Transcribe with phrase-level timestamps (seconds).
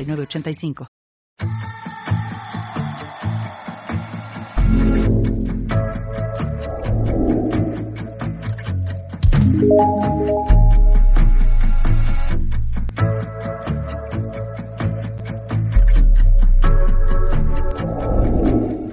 [0.00, 0.86] 8985.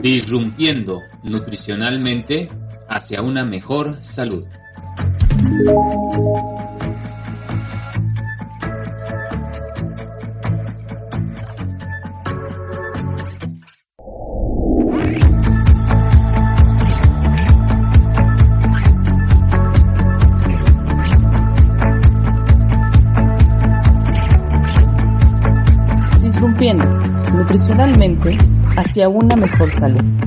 [0.02, 2.50] Disrumpiendo nutricionalmente
[2.88, 4.46] hacia una mejor salud.
[27.58, 28.38] Nutricionalmente
[28.76, 30.27] hacia una mejor salud.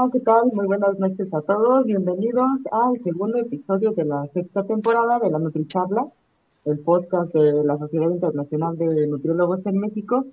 [0.00, 0.52] Hola, ¿qué tal?
[0.52, 1.84] Muy buenas noches a todos.
[1.84, 6.06] Bienvenidos al segundo episodio de la sexta temporada de la NutriCharla,
[6.66, 10.24] el podcast de la Sociedad Internacional de Nutriólogos en México.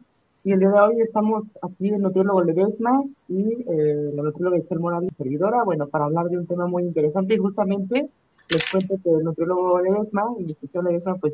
[0.43, 4.79] Y el día de hoy estamos aquí el nutriólogo Ledesma y eh, la nutrióloga Esther
[4.79, 8.07] Morales, servidora, bueno, para hablar de un tema muy interesante y justamente
[8.51, 11.33] les cuento que el nutriólogo Ledesma, el instituto Ledesma, pues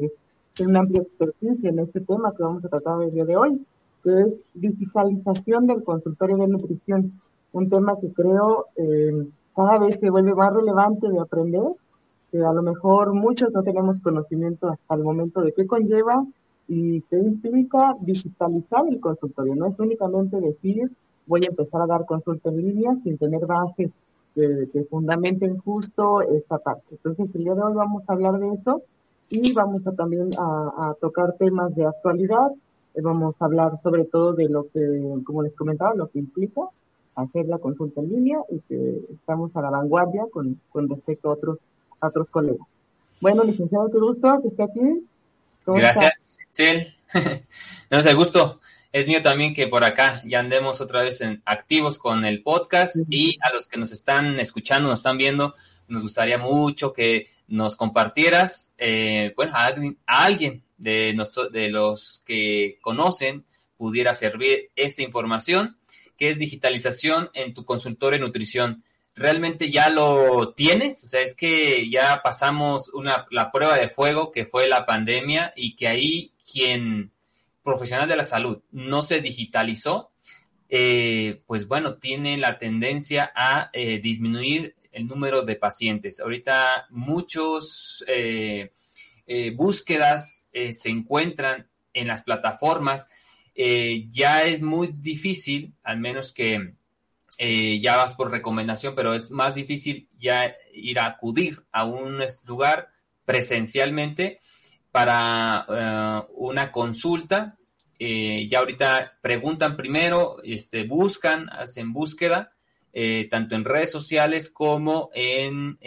[0.54, 3.66] tiene una amplia expertise en este tema que vamos a tratar el día de hoy,
[4.06, 7.12] que es digitalización del consultorio de nutrición
[7.54, 11.64] un tema que creo eh, cada vez se vuelve más relevante de aprender,
[12.32, 16.26] que a lo mejor muchos no tenemos conocimiento hasta el momento de qué conlleva
[16.68, 19.56] y qué implica digitalizar el consultorio.
[19.56, 20.90] No es únicamente decir
[21.28, 23.92] voy a empezar a dar consulta en línea sin tener bases
[24.34, 26.86] que, que fundamenten justo esta parte.
[26.92, 28.82] Entonces el día de hoy vamos a hablar de eso
[29.30, 32.52] y vamos a también a, a tocar temas de actualidad.
[33.02, 36.62] Vamos a hablar sobre todo de lo que, como les comentaba, lo que implica
[37.22, 41.34] hacer la consulta en línea y que estamos a la vanguardia con, con respecto a
[41.34, 41.58] otros,
[42.02, 42.68] otros colegas.
[43.20, 45.06] Bueno, licenciado, qué gusto que esté aquí.
[45.66, 46.66] Gracias, sí.
[47.92, 48.60] no el gusto
[48.92, 52.98] es mío también que por acá ya andemos otra vez en, activos con el podcast
[53.10, 55.54] y a los que nos están escuchando, nos están viendo,
[55.88, 61.16] nos gustaría mucho que nos compartieras, eh, bueno, a alguien, de,
[61.52, 63.46] de los que conocen
[63.78, 65.78] pudiera servir esta información
[66.22, 68.84] que es digitalización en tu consultorio de nutrición.
[69.16, 71.04] ¿Realmente ya lo tienes?
[71.04, 75.52] O sea, es que ya pasamos una, la prueba de fuego que fue la pandemia
[75.56, 77.12] y que ahí quien
[77.64, 80.12] profesional de la salud no se digitalizó,
[80.70, 86.20] eh, pues bueno, tiene la tendencia a eh, disminuir el número de pacientes.
[86.20, 88.74] Ahorita muchos eh,
[89.56, 93.08] búsquedas se encuentran en las plataformas
[93.54, 96.74] eh, ya es muy difícil, al menos que
[97.38, 102.22] eh, ya vas por recomendación, pero es más difícil ya ir a acudir a un
[102.48, 102.90] lugar
[103.26, 104.40] presencialmente
[104.92, 107.58] para eh, una consulta.
[108.00, 112.54] ya ahorita preguntan primero, este, buscan, hacen búsqueda,
[113.30, 115.78] tanto en redes sociales como en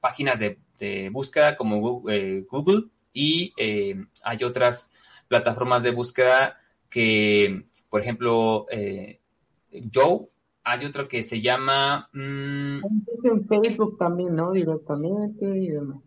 [0.00, 0.58] páginas de,
[1.10, 3.52] búsqueda como Google y
[4.22, 4.94] hay otras
[5.34, 9.18] plataformas de búsqueda que, por ejemplo, eh,
[9.92, 10.20] Joe,
[10.62, 12.08] hay otro que se llama...
[12.12, 12.78] Mm,
[13.24, 14.52] en Facebook también, ¿no?
[14.52, 15.98] Directamente y demás.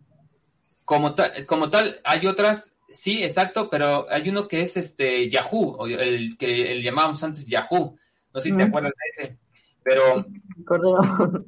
[0.86, 5.86] como, tal, como tal, hay otras, sí, exacto, pero hay uno que es este Yahoo,
[5.86, 7.98] el que el llamábamos antes Yahoo.
[8.32, 9.38] No sé si te acuerdas de ese,
[9.82, 10.24] pero...
[10.64, 11.44] Correo.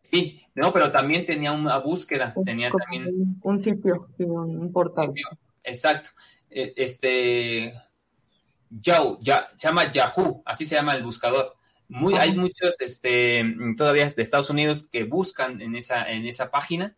[0.00, 3.38] Sí, no, pero también tenía una búsqueda, tenía también...
[3.42, 5.12] Un sitio, un portal.
[5.62, 6.10] exacto.
[6.56, 7.74] E, este...
[8.70, 11.54] Yahoo, ya, se llama Yahoo, así se llama el buscador.
[11.88, 13.44] Muy, hay muchos este,
[13.76, 16.96] todavía de Estados Unidos que buscan en esa, en esa página.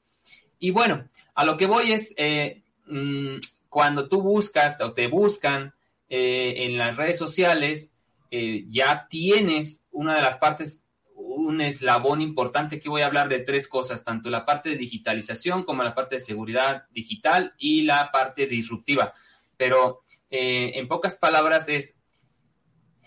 [0.58, 3.36] Y bueno, a lo que voy es, eh, mm,
[3.68, 5.74] cuando tú buscas o te buscan
[6.08, 7.96] eh, en las redes sociales,
[8.30, 13.40] eh, ya tienes una de las partes, un eslabón importante que voy a hablar de
[13.40, 18.10] tres cosas, tanto la parte de digitalización como la parte de seguridad digital y la
[18.10, 19.12] parte disruptiva.
[19.58, 20.00] Pero
[20.30, 22.00] en pocas palabras es,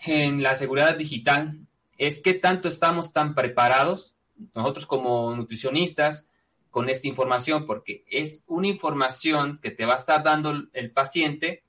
[0.06, 1.66] en la seguridad digital,
[1.98, 4.16] es qué tanto estamos tan preparados
[4.54, 6.28] nosotros como nutricionistas
[6.70, 11.64] con esta información, porque es una información que te va a estar dando el paciente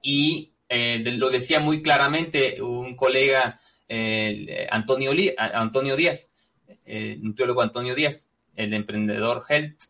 [0.00, 3.60] y eh, lo decía muy claramente un colega,
[4.70, 6.34] Antonio, Antonio Díaz,
[6.86, 9.82] el nutriólogo Antonio Díaz, el emprendedor Health,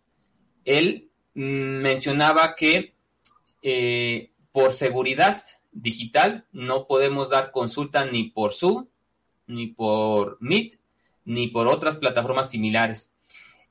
[0.64, 2.91] él mm, mencionaba que
[3.62, 5.42] eh, por seguridad
[5.72, 8.86] digital no podemos dar consulta ni por Zoom
[9.46, 10.78] ni por Meet,
[11.24, 13.12] ni por otras plataformas similares.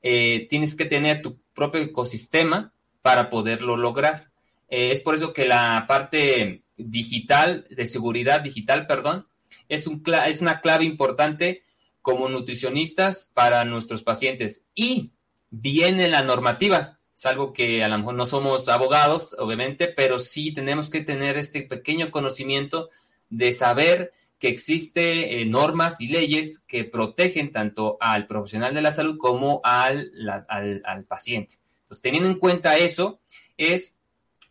[0.02, 2.72] Eh, tienes que tener tu propio ecosistema
[3.02, 4.30] para poderlo lograr.
[4.68, 9.26] Eh, es por eso que la parte digital, de seguridad digital, perdón,
[9.68, 11.62] es, un, es una clave importante
[12.00, 14.66] como nutricionistas para nuestros pacientes.
[14.74, 15.12] Y
[15.50, 20.52] viene la normativa, es algo que a lo mejor no somos abogados, obviamente, pero sí
[20.52, 22.90] tenemos que tener este pequeño conocimiento
[23.30, 28.90] de saber que existe eh, normas y leyes que protegen tanto al profesional de la
[28.90, 30.10] salud como al,
[30.48, 31.58] al, paciente.
[31.82, 33.20] Entonces, teniendo en cuenta eso,
[33.56, 34.00] es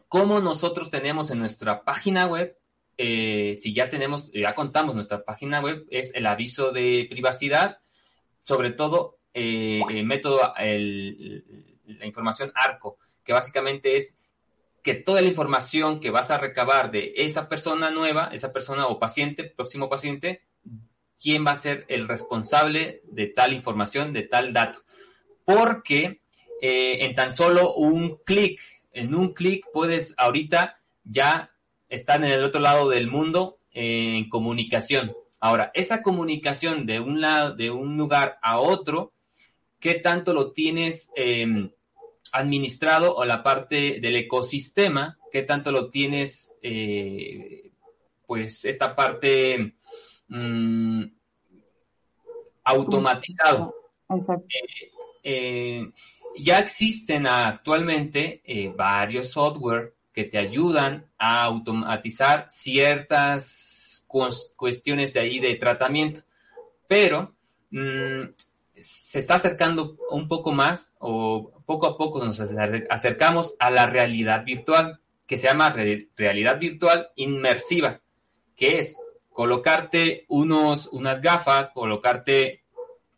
[0.08, 2.56] cómo nosotros tenemos en nuestra página web,
[2.98, 7.80] eh, si ya tenemos, ya contamos nuestra página web, es el aviso de privacidad,
[8.46, 10.54] sobre todo eh, el método,
[11.98, 14.20] la información ARCO, que básicamente es
[14.84, 19.00] que toda la información que vas a recabar de esa persona nueva, esa persona o
[19.00, 20.42] paciente, próximo paciente,
[21.20, 24.80] quién va a ser el responsable de tal información, de tal dato.
[25.46, 26.22] Porque
[26.62, 28.60] eh, en tan solo un clic,
[28.92, 31.52] en un clic puedes ahorita ya
[31.90, 35.16] estar en el otro lado del mundo en comunicación.
[35.40, 39.14] Ahora, esa comunicación de un lado, de un lugar a otro,
[39.80, 41.12] ¿qué tanto lo tienes?
[41.16, 41.72] Eh,
[42.32, 47.72] administrado o la parte del ecosistema, qué tanto lo tienes, eh,
[48.26, 49.76] pues esta parte
[50.28, 51.04] mm,
[52.64, 53.76] automatizado.
[54.10, 54.92] Eh,
[55.24, 55.92] eh,
[56.38, 58.42] ya existen actualmente
[58.76, 66.22] varios software que te ayudan a automatizar ciertas cuestiones de ahí de tratamiento,
[66.88, 67.34] pero
[67.70, 68.24] mm,
[68.82, 74.44] se está acercando un poco más o poco a poco nos acercamos a la realidad
[74.44, 78.02] virtual, que se llama realidad virtual inmersiva,
[78.56, 78.98] que es
[79.30, 82.64] colocarte unos, unas gafas, colocarte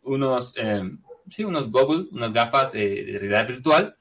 [0.02, 0.98] unos, em,
[1.30, 3.96] sí, unos Google, unas gafas eh, de realidad virtual,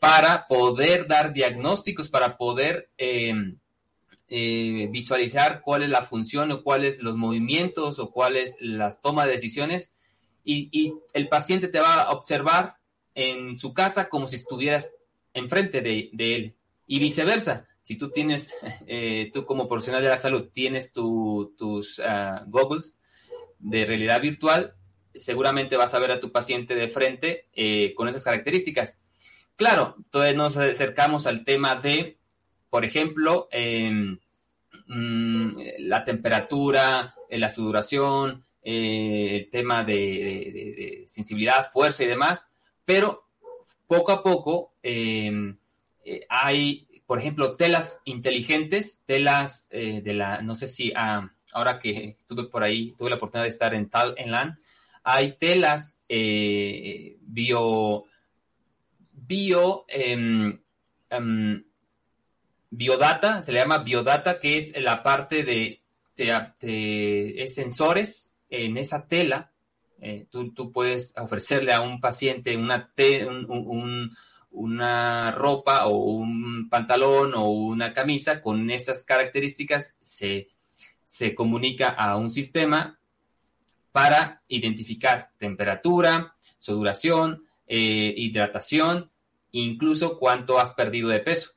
[0.00, 3.58] para poder dar diagnósticos, para poder em,
[4.28, 9.32] eh, visualizar cuál es la función o cuáles los movimientos o cuáles las tomas de
[9.32, 9.95] decisiones
[10.46, 12.76] y, el paciente te va a observar
[13.14, 14.94] en su casa como si estuvieras
[15.34, 16.54] enfrente de, él
[16.86, 17.66] y viceversa.
[17.82, 18.54] Si tú tienes,
[18.86, 22.98] eh, tú como profesional de la salud, tienes tus uh, goggles
[23.58, 24.74] de realidad virtual,
[25.14, 29.00] seguramente vas a ver a tu paciente de frente eh, con esas características.
[29.56, 32.18] Claro, entonces nos acercamos al tema de,
[32.68, 34.18] por ejemplo, em,
[34.86, 42.50] mm, la temperatura, la sudoración, eh, el tema de, sensibilidad, fuerza y demás,
[42.84, 43.28] pero
[43.86, 45.56] poco a poco em,
[46.04, 51.78] eh, hay, por ejemplo, telas inteligentes, telas eh, de la, no sé si ah, ahora
[51.78, 54.58] que estuve por ahí, tuve la oportunidad de estar en Tal, en LAN,
[55.04, 58.02] hay telas bio,
[59.28, 60.58] bio, em,
[62.70, 65.82] biodata, se le llama biodata, que es la parte de,
[66.16, 69.52] de sensores en esa tela,
[70.00, 72.92] eh, tú, puedes ofrecerle a un paciente una,
[74.50, 80.48] una ropa o un pantalón o una camisa con esas características, se,
[81.34, 82.98] comunica a un sistema
[83.92, 89.10] para identificar temperatura, soduración, eh, hidratación
[89.52, 91.50] incluso cuánto has perdido de peso.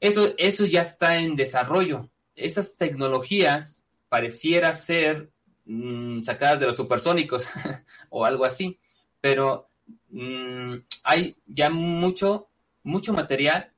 [0.00, 2.10] Eso, eso ya está en desarrollo.
[2.34, 5.30] Esas tecnologías pareciera ser
[5.66, 7.48] mm, sacadas de los supersónicos
[8.10, 8.78] o algo así,
[9.20, 9.68] pero
[10.08, 12.48] mm, hay ya mucho,
[12.82, 13.72] mucho material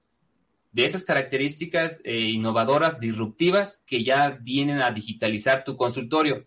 [0.73, 6.47] de esas características eh, innovadoras, disruptivas, que ya vienen a digitalizar tu consultorio.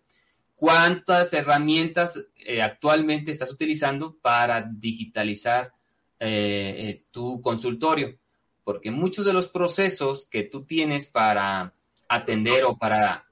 [0.54, 5.72] ¿Cuántas herramientas eh, actualmente estás utilizando para digitalizar
[6.20, 8.16] eh, tu consultorio?
[8.62, 11.74] Porque muchos de los procesos que tú tienes para
[12.12, 13.24] atender o para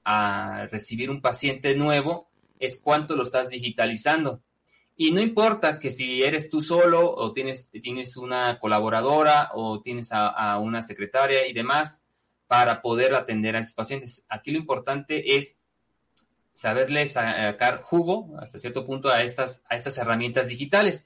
[0.71, 4.41] recibir un paciente nuevo es cuánto lo estás digitalizando.
[4.97, 10.09] Y no importa que si eres tú solo o tienes, tienes una colaboradora o tienes
[10.11, 12.07] a, una secretaria y demás
[12.47, 14.25] para poder atender a esos pacientes.
[14.29, 15.59] Aquí lo importante es
[16.53, 21.05] saberle sacar jugo hasta cierto punto a estas, a estas herramientas digitales.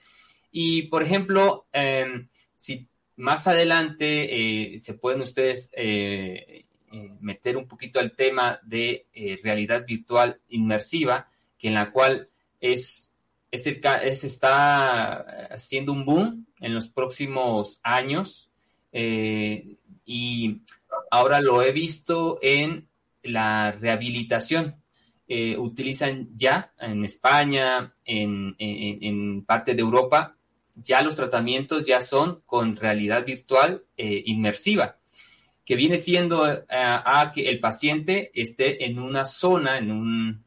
[0.51, 7.67] Y, por ejemplo, em, si más adelante eh, se pueden ustedes eh, eh, meter un
[7.67, 9.07] poquito al tema de
[9.43, 13.11] realidad virtual inmersiva, que en la cual es
[13.57, 15.19] se está
[15.51, 18.49] haciendo un boom en los próximos años
[18.91, 20.61] eh, y
[21.11, 22.87] ahora lo he visto en
[23.23, 24.75] la rehabilitación.
[25.27, 30.37] Eh, utilizan ya en España, en, parte de Europa,
[30.75, 34.97] ya los tratamientos ya son con realidad virtual eh, inmersiva,
[35.65, 40.45] que viene siendo a que el paciente esté en una zona, en un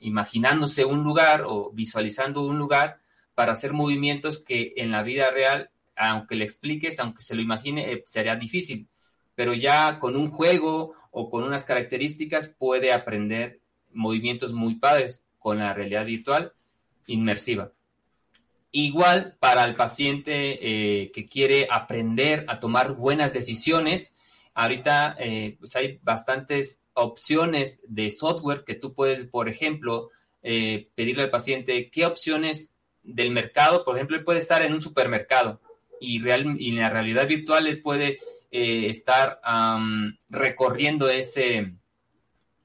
[0.00, 2.98] imaginándose un lugar o visualizando un lugar
[3.34, 7.92] para hacer movimientos que en la vida real, aunque le expliques, aunque se lo imagine,
[7.92, 8.88] eh, sería difícil.
[9.34, 13.60] Pero ya con un juego o con unas características puede aprender
[13.92, 16.52] movimientos muy padres con la realidad virtual
[17.06, 17.72] inmersiva.
[18.72, 20.58] Igual para el paciente
[21.02, 24.16] eh, que quiere aprender a tomar buenas decisiones,
[24.54, 30.10] ahorita eh, pues hay bastantes opciones de software que tú puedes, por ejemplo,
[30.42, 34.80] eh, pedirle al paciente qué opciones del mercado, por ejemplo, él puede estar en un
[34.80, 35.60] supermercado
[36.00, 38.20] y, real, y en la realidad virtual él puede
[38.52, 39.40] estar
[40.28, 41.74] recorriendo ese,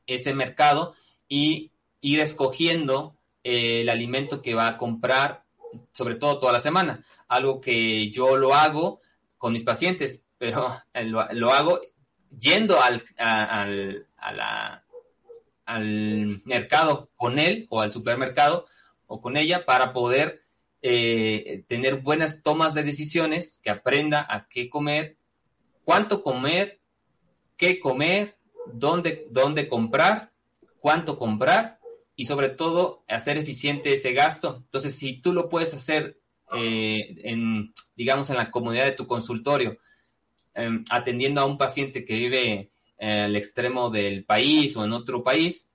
[0.08, 0.96] ese mercado
[1.28, 1.72] y
[2.02, 5.45] ir escogiendo el alimento que va a comprar,
[5.91, 7.03] sobre todo toda la semana.
[7.27, 9.01] Algo que yo lo hago
[9.38, 11.79] con mis pacientes, pero lo, hago
[12.38, 13.03] yendo al,
[15.65, 18.65] al mercado con él o al supermercado
[19.08, 20.46] o con ella para poder
[20.88, 25.17] eh, tener buenas tomas de decisiones, que aprenda a qué comer,
[25.84, 26.79] cuánto comer,
[27.58, 28.38] qué comer,
[28.72, 30.32] dónde, dónde comprar,
[30.79, 31.75] cuánto comprar
[32.15, 34.57] y sobre todo hacer eficiente ese gasto.
[34.65, 36.19] Entonces, si tú lo puedes hacer
[36.55, 39.77] eh, en, digamos, en la comunidad de tu consultorio,
[40.53, 45.69] em, atendiendo a un paciente que vive el extremo del país o en otro país,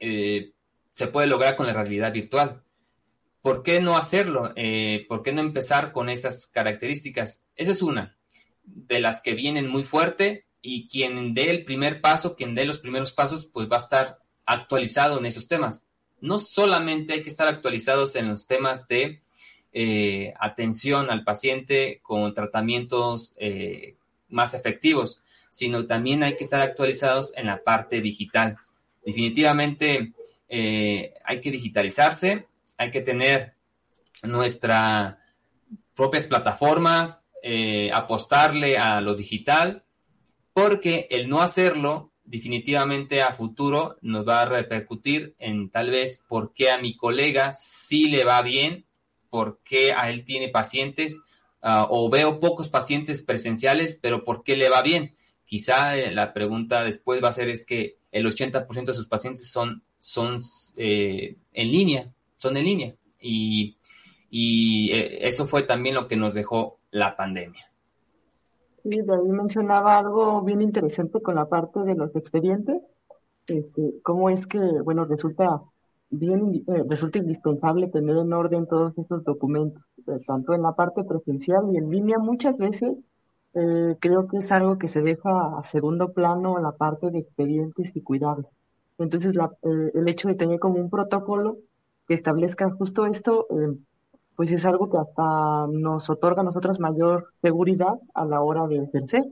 [0.00, 0.52] eh,
[0.92, 2.62] se puede lograr con la realidad virtual.
[3.42, 4.52] ¿Por qué no hacerlo?
[4.56, 7.44] Eh, ¿Por qué no empezar con esas características?
[7.56, 8.16] Esa es una
[8.64, 12.78] de las que vienen muy fuerte y quien dé el primer paso, quien dé los
[12.78, 15.84] primeros pasos, pues va a estar actualizado en esos temas.
[16.20, 19.22] No solamente hay que estar actualizados en los temas de
[19.72, 23.34] eh, atención al paciente con tratamientos
[24.28, 25.20] más efectivos,
[25.50, 28.56] sino también hay que estar actualizados en la parte digital.
[29.04, 30.12] Definitivamente
[30.48, 32.46] eh, hay que digitalizarse,
[32.76, 33.54] hay que tener
[34.22, 35.16] nuestras
[35.94, 39.84] propias plataformas, eh, apostarle a lo digital,
[40.52, 46.52] porque el no hacerlo definitivamente a futuro nos va a repercutir en tal vez por
[46.52, 48.84] qué a mi colega sí le va bien,
[49.30, 51.20] por qué a él tiene pacientes
[51.62, 55.14] ah, o veo pocos pacientes presenciales, pero por qué le va bien.
[55.44, 59.50] Quizá eh, la pregunta después va a ser es que el 80% de sus pacientes
[59.50, 60.38] son, son
[60.76, 62.94] eh, en línea, son en línea.
[63.20, 63.76] Y,
[64.30, 67.70] eh, eso fue también lo que nos dejó la pandemia.
[68.84, 72.82] Sí, David mencionaba algo bien interesante con la parte de los expedientes.
[73.46, 75.62] Este, cómo es que, bueno, resulta
[76.10, 79.82] bien, resulta indispensable tener en orden todos esos documentos,
[80.26, 82.18] tanto en la parte presencial y en línea.
[82.18, 82.98] Muchas veces
[83.54, 87.96] eh, creo que es algo que se deja a segundo plano la parte de expedientes
[87.96, 88.50] y cuidarlo.
[88.98, 91.58] Entonces, eh, el hecho de tener como un protocolo
[92.06, 93.76] que establezca justo esto, eh,
[94.36, 98.82] pues es algo que hasta nos otorga a nosotros mayor seguridad a la hora de
[98.82, 99.24] ejercer.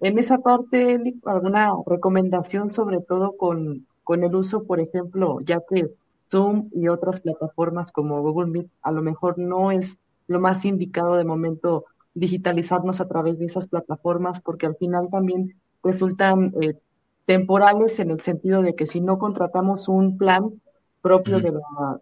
[0.00, 5.94] En esa parte, ¿alguna recomendación sobre todo con, con el uso, por ejemplo, ya que
[6.30, 11.16] Zoom y otras plataformas como Google Meet a lo mejor no es lo más indicado
[11.16, 11.84] de momento
[12.14, 16.74] digitalizarnos a través de esas plataformas, porque al final también resultan eh,
[17.26, 20.60] temporales en el sentido de que si no contratamos un plan
[21.00, 22.00] propio de, la,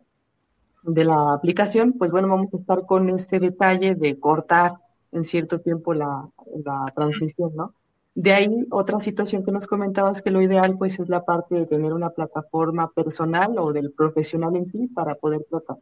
[0.82, 4.72] de la aplicación, pues bueno, vamos a estar con ese detalle de cortar
[5.12, 6.28] en cierto tiempo la,
[6.64, 7.74] la transmisión, ¿no?
[8.14, 11.66] De ahí otra situación que nos comentabas que lo ideal pues es la parte de
[11.66, 15.76] tener una plataforma personal o del profesional en sí para poder tratar.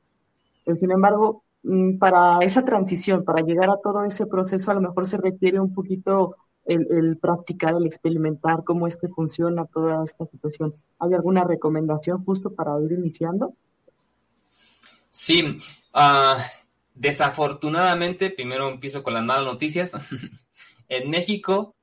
[0.67, 5.07] Sin embargo, mm, para esa transición, para llegar a todo ese proceso, a lo mejor
[5.07, 6.37] se requiere un poquito
[6.67, 10.75] el, practicar, el experimentar cómo es que funciona toda esta situación.
[10.99, 13.55] ¿Hay alguna recomendación justo para ir iniciando?
[15.21, 16.41] Sí, uh,
[16.95, 19.93] desafortunadamente, primero empiezo con las malas noticias.
[20.89, 21.75] en México,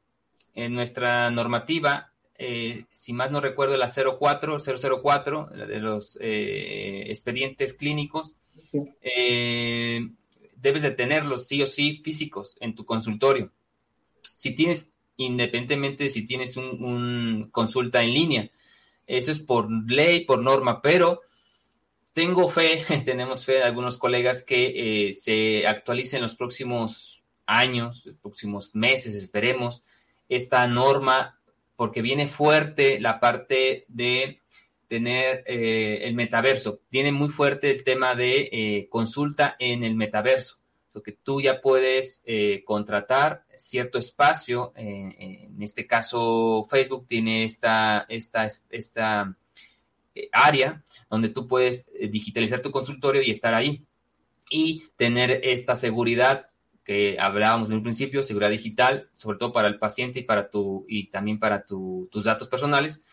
[0.53, 7.73] en nuestra normativa, eh, si más no recuerdo, la 04, 004, de los eh, expedientes
[7.73, 8.37] clínicos,
[9.01, 10.07] eh,
[10.55, 13.51] debes de tenerlos sí o sí físicos en tu consultorio.
[14.21, 18.51] Si tienes, independientemente si tienes un, consulta en línea,
[19.07, 21.19] eso es por ley, por norma, pero
[22.15, 28.73] tengo fe, tenemos fe de algunos colegas que se actualicen los próximos años, los próximos
[28.73, 29.83] meses, esperemos,
[30.27, 31.39] esta norma,
[31.75, 34.41] porque viene fuerte la parte de
[34.87, 36.81] tener eh, el metaverso.
[36.89, 40.59] Viene muy fuerte el tema de eh, consulta en el metaverso.
[40.89, 44.71] So que tú ya puedes eh, contratar cierto espacio.
[44.77, 49.35] en este caso, Facebook tiene esta, esta, esta
[50.31, 53.83] área donde tú puedes digitalizar tu consultorio y estar ahí.
[54.49, 56.49] Y tener esta seguridad
[56.85, 60.85] que hablábamos en un principio, seguridad digital, sobre todo para el paciente y para tu
[60.87, 63.03] y también para tus datos personales,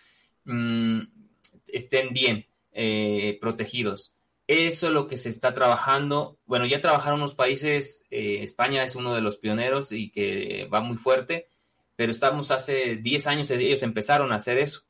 [0.44, 1.00] mm,
[1.68, 4.14] estén bien eh, protegidos.
[4.46, 6.38] Eso es lo que se está trabajando.
[6.44, 10.82] Bueno, ya trabajaron unos países, eh, España es uno de los pioneros y que va
[10.82, 11.48] muy fuerte,
[11.96, 14.82] pero estamos hace 10 años, ellos empezaron a hacer eso.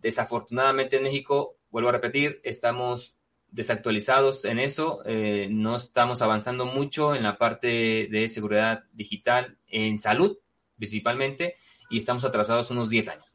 [0.00, 3.16] Desafortunadamente en México, vuelvo a repetir, estamos
[3.50, 9.98] desactualizados en eso, eh, no estamos avanzando mucho en la parte de seguridad digital en
[9.98, 10.38] salud,
[10.76, 11.56] principalmente,
[11.90, 13.34] y estamos atrasados unos 10 años.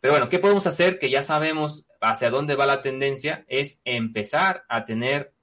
[0.00, 0.98] Pero bueno, ¿qué podemos hacer?
[0.98, 5.34] Que ya sabemos hacia dónde va la tendencia, es empezar a tener,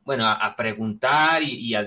[0.00, 1.84] bueno, a, preguntar y, a,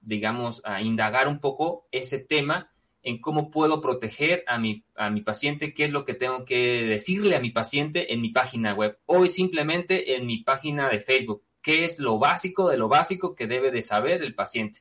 [0.00, 2.73] digamos, a indagar un poco ese tema
[3.04, 6.84] en cómo puedo proteger a mi, a mi paciente, qué es lo que tengo que
[6.84, 8.98] decirle a mi paciente en mi página web.
[9.04, 13.46] Hoy simplemente en mi página de Facebook, qué es lo básico de lo básico que
[13.46, 14.80] debe de saber el paciente.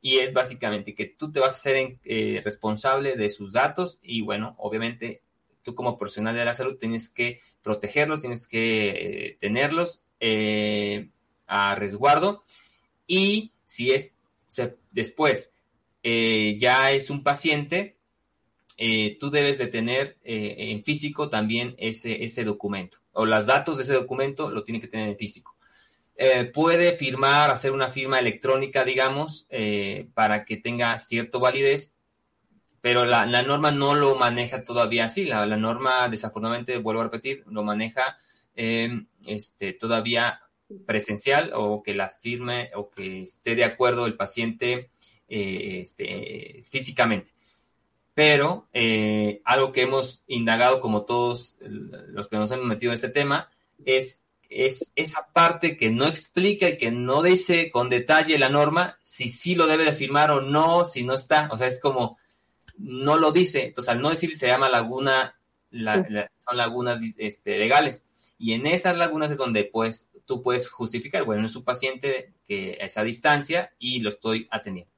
[0.00, 4.20] Y es básicamente que tú te vas a ser eh, responsable de sus datos y
[4.20, 5.22] bueno, obviamente
[5.64, 11.08] tú como profesional de la salud tienes que protegerlos, tienes que eh, tenerlos eh,
[11.48, 12.44] a resguardo
[13.08, 14.14] y si es
[14.92, 15.53] después
[16.06, 17.96] eh, ya es un paciente,
[18.76, 23.78] eh, tú debes de tener eh, en físico también ese, ese documento, o los datos
[23.78, 25.56] de ese documento lo tiene que tener en físico.
[26.52, 29.48] puede firmar, hacer una firma electrónica, digamos,
[30.12, 31.94] para que tenga cierta validez,
[32.82, 35.24] pero la, norma no lo maneja todavía así.
[35.24, 38.16] La, norma, desafortunadamente, vuelvo a repetir, lo maneja
[38.54, 40.40] este, todavía
[40.86, 44.90] presencial o que la firme o que esté de acuerdo el paciente
[45.28, 47.30] eh, este, físicamente.
[48.14, 53.08] Pero eh, algo que hemos indagado, como todos los que nos hemos metido en este
[53.08, 53.50] tema,
[53.84, 58.98] es, es esa parte que no explica y que no dice con detalle la norma
[59.02, 61.48] si sí lo debe de firmar o no, si no está.
[61.50, 62.18] O sea, es como
[62.78, 63.66] no lo dice.
[63.66, 65.36] Entonces, al no decir, se llama laguna,
[65.70, 68.08] son lagunas este, legales.
[68.38, 72.78] Y en esas lagunas es donde pues tú puedes justificar, bueno, es un paciente que
[72.80, 74.93] a esa distancia y lo estoy atendiendo.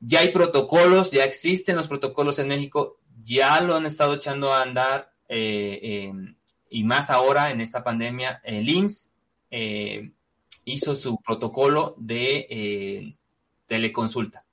[0.00, 4.62] Ya hay protocolos, ya existen los protocolos en México, ya lo han estado echando a
[4.62, 6.10] andar eh,
[6.70, 8.40] y más ahora en esta pandemia.
[8.42, 9.14] El IMSS
[9.50, 10.10] eh,
[10.64, 13.16] hizo su protocolo de eh,
[13.66, 14.46] teleconsulta.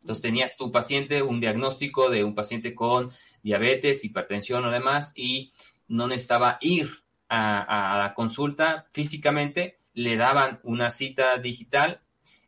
[0.00, 3.10] Entonces tenías tu paciente, un diagnóstico de un paciente con
[3.42, 5.52] diabetes, hipertensión o demás, y
[5.88, 12.00] no necesitaba ir a, la consulta físicamente, le daban una cita digital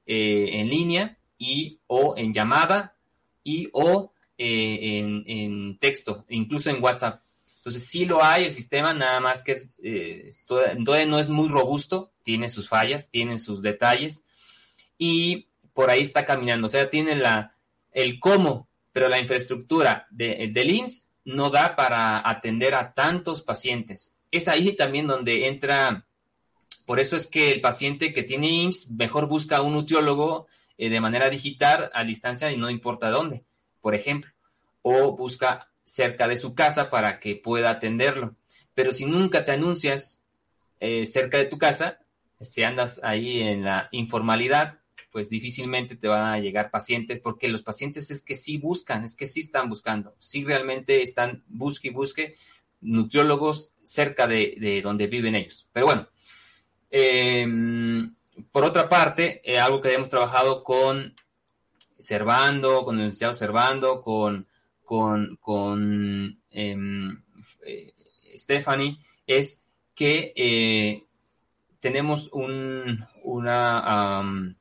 [0.05, 2.95] en línea y o en llamada
[3.43, 7.23] y o eh, en, texto, incluso en WhatsApp.
[7.59, 10.31] Entonces sí lo hay el sistema, nada más que es, eh,
[10.79, 14.25] no es muy robusto, tiene sus fallas, tiene sus detalles
[14.99, 16.67] y por ahí está caminando.
[16.67, 17.55] O sea, tiene la,
[17.93, 24.15] el cómo, pero la infraestructura de, del IMSS no da para atender a tantos pacientes.
[24.31, 26.07] Es ahí también donde entra
[26.85, 30.47] Por eso es que el paciente que tiene IMSS mejor busca un nutriólogo
[30.79, 33.45] eh, de manera digital a distancia y no importa dónde,
[33.81, 34.31] por ejemplo,
[34.83, 38.35] o busca cerca de su casa para que pueda atenderlo.
[38.75, 40.23] Pero si nunca te anuncias
[40.81, 42.01] eh, cerca de tu casa,
[42.41, 44.79] si andas ahí en la informalidad,
[45.11, 49.17] pues difícilmente te van a llegar pacientes, porque los pacientes es que sí buscan, es
[49.17, 52.37] que sí están buscando, sí realmente están busque y busque
[52.83, 55.67] nutriólogos cerca de, donde viven ellos.
[55.73, 56.09] Pero bueno,
[56.91, 58.15] em,
[58.53, 61.15] por otra parte, eh, algo que hemos trabajado con
[61.99, 64.47] Servando, con el licenciado Servando, con,
[64.85, 67.23] con, con em,
[67.65, 67.93] eh,
[68.37, 71.05] Stephanie, es que eh,
[71.81, 74.55] tenemos un, una,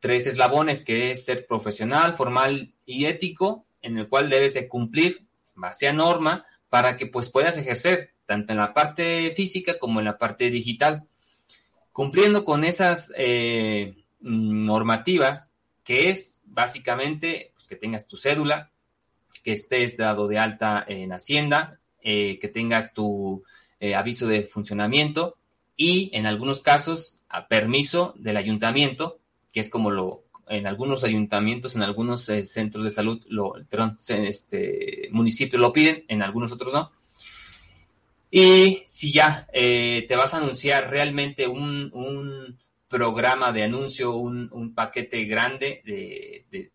[0.00, 5.24] tres eslabones, que es ser profesional, formal y ético, en el cual debes de cumplir
[5.54, 10.18] base norma para que pues puedas ejercer tanto en la parte física como en la
[10.18, 11.06] parte digital.
[12.00, 15.52] Cumpliendo con esas eh, normativas,
[15.84, 18.70] que es básicamente pues, que tengas tu cédula,
[19.44, 23.44] que estés dado de alta en Hacienda, eh, que tengas tu
[23.80, 25.36] eh, aviso de funcionamiento
[25.76, 29.18] y en algunos casos a permiso del ayuntamiento,
[29.52, 35.10] que es como lo en algunos ayuntamientos, en algunos centros de salud, lo, perdón, este
[35.10, 36.92] municipios lo piden, en algunos otros no.
[38.30, 44.48] Y si ya eh, te vas a anunciar realmente un, un programa de anuncio, un,
[44.52, 46.70] un paquete grande de,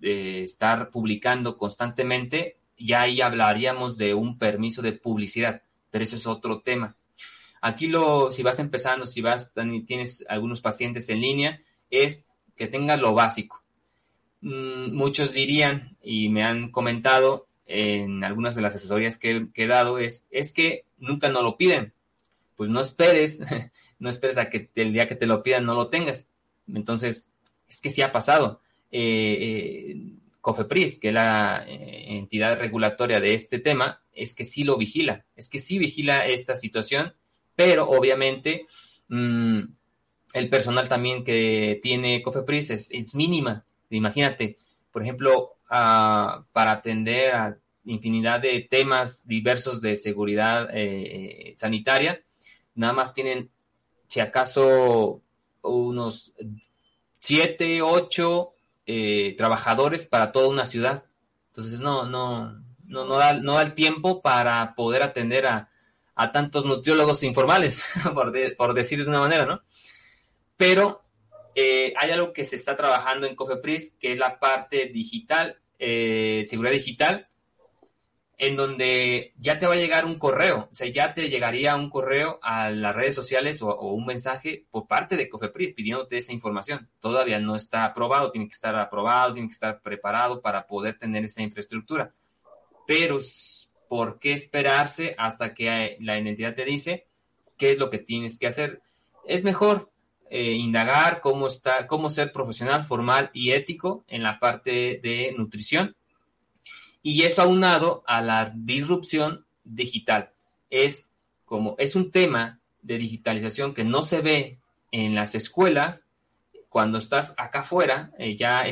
[0.00, 6.26] de, estar publicando constantemente, ya ahí hablaríamos de un permiso de publicidad, pero ese es
[6.26, 6.94] otro tema.
[7.62, 9.54] Aquí lo, si vas empezando, si vas,
[9.86, 13.62] tienes algunos pacientes en línea, es que tengas lo básico.
[14.42, 19.98] Mm, muchos dirían, y me han comentado en algunas de las asesorías que, he dado,
[19.98, 21.92] es, es que nunca nos lo piden.
[22.56, 23.40] Pues no esperes,
[23.98, 26.30] no esperes a que el día que te lo pidan no lo tengas.
[26.72, 27.32] Entonces,
[27.68, 28.60] es que sí ha pasado.
[28.90, 29.96] Eh, eh,
[30.40, 35.24] COFEPRIS, que es la eh, entidad regulatoria de este tema, es que sí lo vigila,
[35.34, 37.14] es que sí vigila esta situación
[37.56, 38.66] pero obviamente
[39.08, 39.60] mmm,
[40.34, 43.64] el personal también que tiene Cofepris es mínima.
[43.90, 44.58] Imagínate,
[44.94, 52.22] por ejemplo, uh, para atender a infinidad de temas diversos de seguridad eh, sanitaria,
[52.76, 53.50] nada más tienen,
[54.06, 55.20] si acaso,
[55.62, 56.32] unos
[57.18, 58.52] siete, ocho
[58.86, 61.02] eh, trabajadores para toda una ciudad.
[61.48, 65.70] Entonces, no, no, no, no, da, el tiempo para poder atender a,
[66.14, 67.82] a tantos nutriólogos informales,
[68.56, 69.60] por, decir de una manera, ¿no?
[70.56, 71.03] Pero
[71.54, 76.44] eh, hay algo que se está trabajando en Cofepris, que es la parte digital, eh,
[76.48, 77.28] seguridad digital,
[78.36, 81.88] en donde ya te va a llegar un correo, o sea, ya te llegaría un
[81.88, 86.32] correo a las redes sociales o, o un mensaje por parte de Cofepris pidiéndote esa
[86.32, 86.88] información.
[86.98, 91.24] Todavía no está aprobado, tiene que estar aprobado, tiene que estar preparado para poder tener
[91.24, 92.12] esa infraestructura.
[92.86, 93.20] Pero
[93.88, 97.06] por qué esperarse hasta que la identidad te dice
[97.56, 98.82] qué es lo que tienes que hacer.
[99.24, 99.90] Es mejor
[100.36, 105.94] eh, indagar cómo está, cómo ser profesional, formal y ético en la parte de nutrición.
[107.04, 110.32] Y eso aunado a la disrupción digital.
[110.70, 111.08] Es
[111.44, 114.58] como, es un tema de digitalización que no se ve
[114.90, 116.08] en las escuelas
[116.68, 118.64] cuando estás acá afuera, eh, ya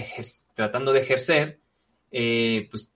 [0.56, 1.60] tratando de ejercer,
[2.10, 2.92] eh, pues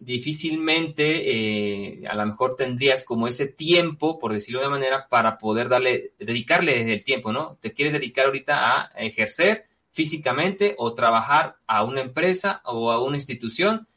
[0.00, 5.38] difícilmente eh, a lo mejor tendrías como ese tiempo, por decirlo de una manera, para
[5.38, 7.56] poder darle, dedicarle el tiempo, ¿no?
[7.60, 13.16] Te quieres dedicar ahorita a ejercer físicamente o trabajar a una empresa o a una
[13.16, 13.88] institución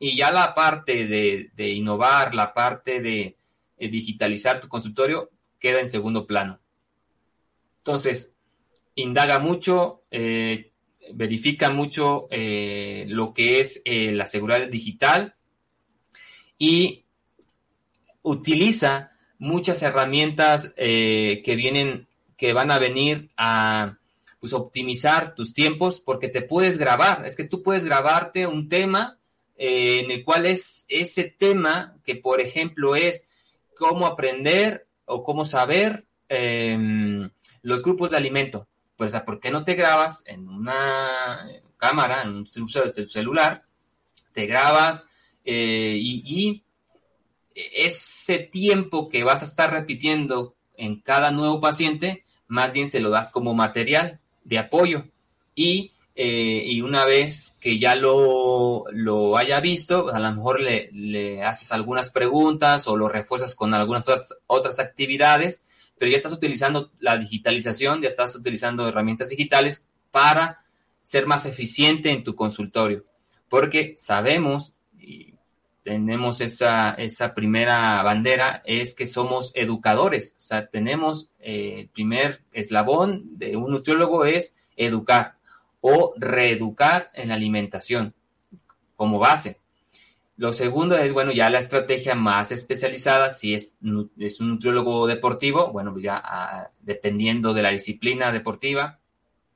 [0.00, 3.36] y ya la parte de, innovar, la parte de,
[3.78, 5.30] eh, digitalizar tu consultorio
[5.60, 6.58] queda en segundo plano.
[7.78, 8.34] Entonces,
[8.96, 10.67] indaga mucho, eh,
[11.14, 15.34] verifica mucho eh, lo que es eh, la seguridad digital
[16.58, 17.04] y
[18.22, 23.98] utiliza muchas herramientas eh, que vienen, que van a venir a
[24.40, 27.24] pues, optimizar tus tiempos porque te puedes grabar.
[27.26, 29.18] Es que tú puedes grabarte un tema
[29.56, 33.28] en el cual es ese tema que, por ejemplo, es
[33.76, 37.28] cómo aprender o cómo saber em,
[37.62, 42.46] los grupos de alimento pues, ¿por qué no te grabas en una cámara, en un
[42.46, 43.62] celular?
[44.34, 45.08] Te grabas
[45.44, 46.64] eh, y,
[47.54, 53.10] ese tiempo que vas a estar repitiendo en cada nuevo paciente, más bien se lo
[53.10, 55.04] das como material de apoyo.
[55.54, 58.84] Y, eh, una vez que ya lo,
[59.36, 64.06] haya visto, pues, a lo mejor le, haces algunas preguntas o lo refuerzas con algunas
[64.48, 65.62] otras actividades
[65.98, 70.64] pero ya estás utilizando la digitalización, ya estás utilizando herramientas digitales para
[71.02, 73.04] ser más eficiente en tu consultorio,
[73.48, 75.34] porque sabemos y
[75.82, 82.42] tenemos esa, esa primera bandera, es que somos educadores, o sea, tenemos eh, el primer
[82.52, 85.36] eslabón de un nutriólogo es educar
[85.80, 88.14] o reeducar en la alimentación
[88.96, 89.60] como base.
[90.38, 93.76] Lo segundo es, bueno, ya la estrategia más especializada, si es,
[94.18, 99.00] es un nutriólogo deportivo, bueno, pues ya ah, dependiendo de la disciplina deportiva,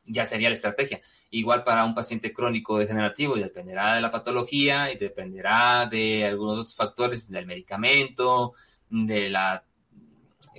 [0.07, 1.01] ya sería la estrategia.
[1.31, 6.59] Igual para un paciente crónico degenerativo, y dependerá de la patología y dependerá de algunos
[6.59, 8.55] otros factores, del medicamento,
[8.91, 9.63] de la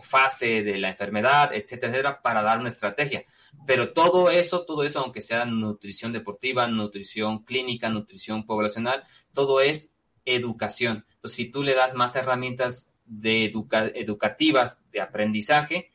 [0.04, 3.26] fase de la enfermedad, etcétera, etcétera, para dar una estrategia.
[3.68, 9.94] Pero todo eso, todo eso, aunque sea nutrición deportiva, nutrición clínica, nutrición poblacional, todo es
[10.26, 11.06] educación.
[11.16, 15.92] Entonces, si tú le das más herramientas de educativas de aprendizaje,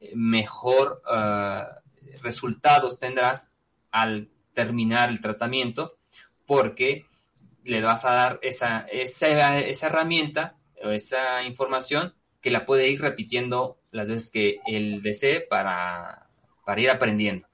[0.00, 1.64] eh, mejor uh,
[2.22, 3.54] resultados tendrás
[3.90, 5.96] al terminar el tratamiento
[6.46, 7.06] porque
[7.64, 13.00] le vas a dar esa, esa, esa herramienta o esa información que la puede ir
[13.00, 16.28] repitiendo las veces que él desee para,
[16.64, 17.46] para ir aprendiendo.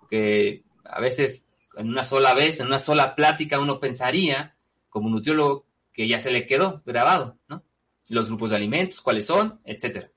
[0.00, 4.54] Porque a veces en una sola vez, en una sola plática, uno pensaría,
[4.88, 5.66] como nutriólogo,
[6.00, 7.62] que ya se le quedó grabado, ¿no?
[8.08, 10.10] Los grupos de alimentos, cuáles son, etcétera.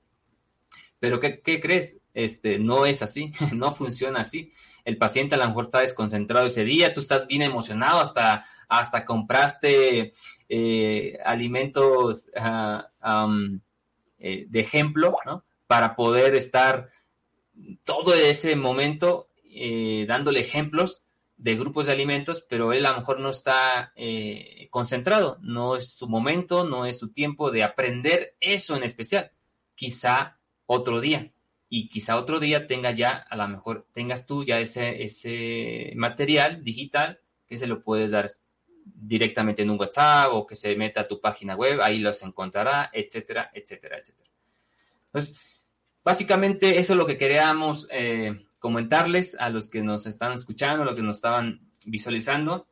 [0.98, 2.00] Pero ¿qué, crees?
[2.14, 4.50] Este, no es así, no funciona así.
[4.86, 9.04] El paciente a lo mejor está desconcentrado ese día, tú estás bien emocionado, hasta, hasta
[9.04, 10.14] compraste
[10.48, 12.88] eh, alimentos ah,
[14.18, 15.44] eh, de ejemplo, ¿no?
[15.66, 16.92] Para poder estar
[17.84, 21.03] todo ese momento eh, dándole ejemplos
[21.44, 25.92] de grupos de alimentos, pero él a lo mejor no está eh, concentrado, no es
[25.92, 29.30] su momento, no es su tiempo de aprender eso en especial.
[29.74, 31.32] Quizá otro día,
[31.68, 36.64] y quizá otro día tenga ya, a lo mejor tengas tú ya ese, ese material
[36.64, 38.36] digital que se lo puedes dar
[38.82, 42.88] directamente en un WhatsApp o que se meta a tu página web, ahí los encontrará,
[42.90, 44.30] etcétera, etcétera, etcétera.
[45.08, 45.38] Entonces,
[46.02, 50.86] básicamente eso es lo que queríamos eh, comentarles a los que nos están escuchando, a
[50.86, 52.66] los que nos estaban visualizando,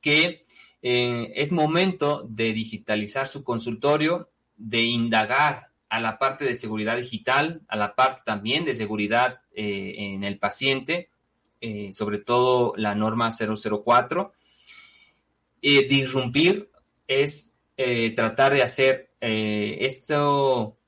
[0.00, 0.46] que
[0.80, 7.62] eh, es momento de digitalizar su consultorio, de indagar a la parte de seguridad digital,
[7.66, 11.10] a la parte también de seguridad eh, en el paciente,
[11.60, 14.32] eh, sobre todo la norma 004.
[15.60, 16.70] disrumpir
[17.08, 17.58] es
[18.14, 20.78] tratar de hacer esto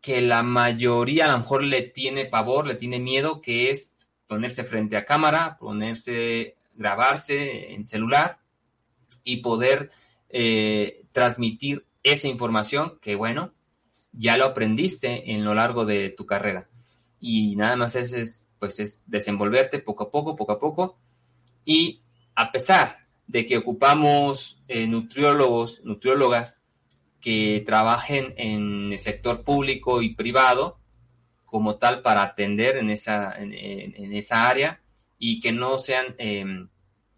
[0.00, 4.64] que la mayoría a lo mejor le tiene pavor, le tiene miedo, que es ponerse
[4.64, 8.38] frente a cámara, ponerse, grabarse en celular
[9.24, 9.90] y poder
[10.28, 13.52] eh, transmitir esa información que, bueno,
[14.12, 16.68] ya lo aprendiste en lo largo de tu carrera.
[17.20, 20.98] Y nada más es, pues, es desenvolverte poco a poco, poco a poco.
[21.64, 22.00] Y
[22.34, 26.59] a pesar de que ocupamos eh, nutriólogos, nutriólogas
[27.20, 30.78] que trabajen en el sector público y privado
[31.44, 34.80] como tal para atender en esa, en, esa área
[35.18, 36.68] y que no sean em,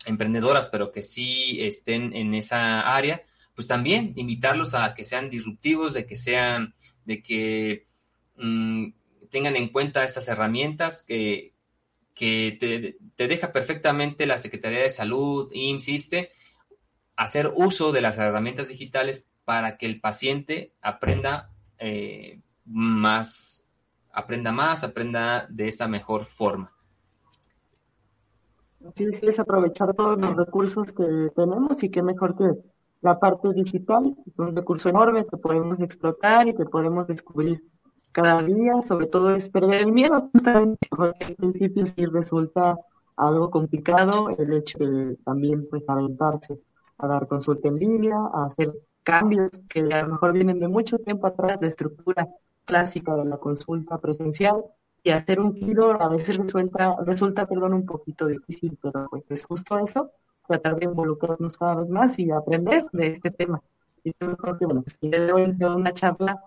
[0.07, 3.23] emprendedoras, pero que sí estén en esa área,
[3.55, 7.87] pues también invitarlos a que sean disruptivos, de que sean, de que
[8.37, 8.87] mm,
[9.31, 11.53] tengan en cuenta estas herramientas que,
[12.15, 16.33] que te, te, deja perfectamente la Secretaría de Salud, insiste,
[17.17, 23.69] hacer uso de las herramientas digitales para que el paciente aprenda eh, más,
[24.13, 26.73] aprenda más, aprenda de esa mejor forma.
[28.97, 32.51] Sí, sí, es aprovechar todos los recursos que tenemos y qué mejor que
[33.01, 37.63] la parte digital, es un recurso enorme que podemos explotar y que podemos descubrir
[38.13, 42.77] cada día, sobre todo es perder el miedo, justamente porque al principio sí resulta
[43.17, 46.61] algo complicado el hecho de también pues aventarse
[46.99, 50.99] a dar consulta en línea, a hacer cambios que a lo mejor vienen de mucho
[50.99, 52.29] tiempo atrás, de estructura
[52.65, 54.65] clásica de la consulta presencial,
[55.05, 59.45] y hacer un giro a veces resulta, resulta perdón, un poquito difícil, pero pues es
[59.45, 60.13] justo eso,
[60.47, 63.61] tratar de involucrarnos cada vez más y aprender de este tema.
[64.05, 66.41] Y yo creo que, bueno, pues día de una charla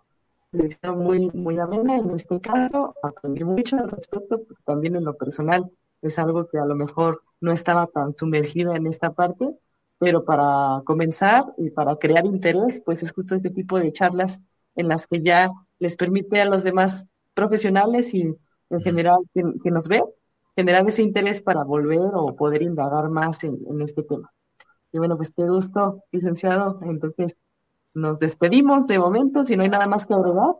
[0.95, 5.69] muy, muy amena en este caso, aprendí mucho al respecto, también en lo personal
[6.01, 9.57] es algo que a lo mejor no estaba tan sumergida en esta parte,
[10.05, 14.39] pero para comenzar y para crear interés, pues es justo este tipo de charlas
[14.75, 18.35] en las que ya les permite a los demás profesionales y
[18.69, 20.03] en general que, nos ve,
[20.55, 24.31] generar ese interés para volver o poder indagar más en, este tema.
[24.91, 26.79] Y bueno, pues qué gusto, licenciado.
[26.83, 27.35] Entonces,
[27.95, 30.53] nos despedimos de momento, si no hay nada más que agregar.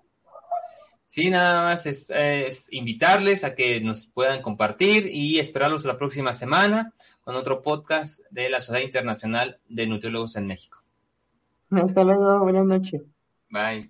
[1.05, 6.34] Sí, nada más es, es, invitarles a que nos puedan compartir y esperarlos la próxima
[6.34, 6.95] semana
[7.26, 10.78] con otro podcast de la Sociedad Internacional de Nutriólogos en México.
[11.72, 13.02] Hasta luego, buenas noches.
[13.50, 13.90] Bye.